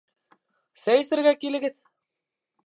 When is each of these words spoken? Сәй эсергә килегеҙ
Сәй 0.83 1.01
эсергә 1.03 1.35
килегеҙ 1.45 1.79